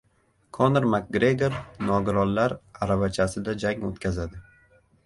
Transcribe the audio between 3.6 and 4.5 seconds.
jang o‘tkazadi